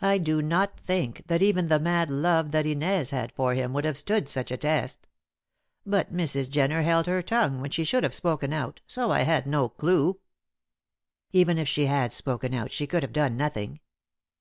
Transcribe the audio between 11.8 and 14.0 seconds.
had spoken out she could have done nothing.